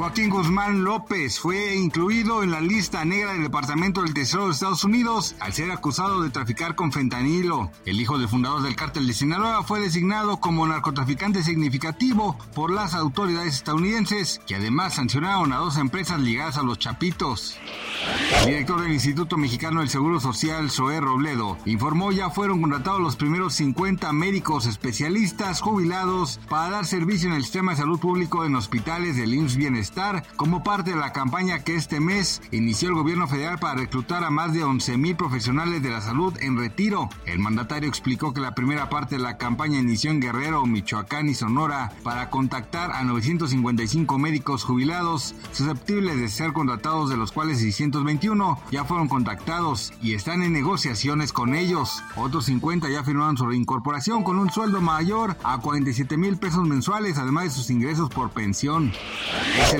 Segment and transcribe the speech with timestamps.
[0.00, 4.82] Joaquín Guzmán López fue incluido en la lista negra del Departamento del Tesoro de Estados
[4.82, 7.70] Unidos al ser acusado de traficar con fentanilo.
[7.84, 12.94] El hijo del fundador del cártel de Sinaloa fue designado como narcotraficante significativo por las
[12.94, 17.58] autoridades estadounidenses, que además sancionaron a dos empresas ligadas a los Chapitos.
[18.40, 23.16] El director del Instituto Mexicano del Seguro Social, Zoé Robledo, informó ya fueron contratados los
[23.16, 28.56] primeros 50 médicos especialistas jubilados para dar servicio en el sistema de salud público en
[28.56, 29.89] hospitales del IMSS Bienestar
[30.36, 34.30] como parte de la campaña que este mes inició el gobierno federal para reclutar a
[34.30, 37.08] más de 11 mil profesionales de la salud en retiro.
[37.26, 41.34] El mandatario explicó que la primera parte de la campaña inició en Guerrero, Michoacán y
[41.34, 48.58] Sonora para contactar a 955 médicos jubilados susceptibles de ser contratados, de los cuales 621
[48.70, 52.02] ya fueron contactados y están en negociaciones con ellos.
[52.16, 57.18] Otros 50 ya firmaron su reincorporación con un sueldo mayor a 47 mil pesos mensuales,
[57.18, 58.92] además de sus ingresos por pensión.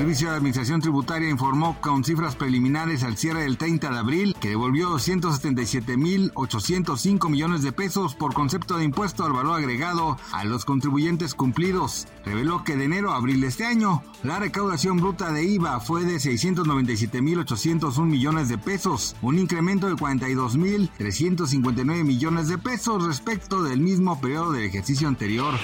[0.00, 4.48] Servicio de Administración Tributaria informó con cifras preliminares al cierre del 30 de abril que
[4.48, 11.34] devolvió 277.805 millones de pesos por concepto de impuesto al valor agregado a los contribuyentes
[11.34, 12.08] cumplidos.
[12.24, 16.04] Reveló que de enero a abril de este año, la recaudación bruta de IVA fue
[16.04, 24.18] de 697.801 millones de pesos, un incremento de 42.359 millones de pesos respecto del mismo
[24.18, 25.56] periodo del ejercicio anterior.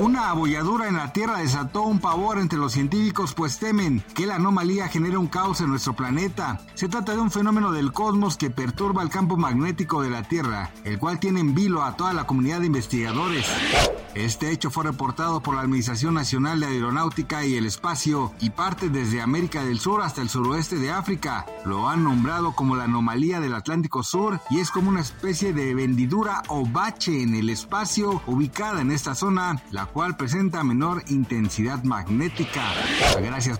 [0.00, 4.34] Una abolladura en la Tierra desató un pavor entre los científicos pues temen que la
[4.34, 6.58] anomalía genere un caos en nuestro planeta.
[6.74, 10.72] Se trata de un fenómeno del cosmos que perturba el campo magnético de la Tierra,
[10.82, 13.46] el cual tiene en vilo a toda la comunidad de investigadores.
[14.16, 18.88] Este hecho fue reportado por la Administración Nacional de Aeronáutica y el Espacio y parte
[18.88, 21.46] desde América del Sur hasta el suroeste de África.
[21.64, 25.76] Lo han nombrado como la anomalía del Atlántico Sur y es como una especie de
[25.76, 31.84] vendidura o bache en el espacio ubicada en esta zona, la cual presenta menor intensidad
[31.84, 32.64] magnética.
[33.22, 33.59] Gracias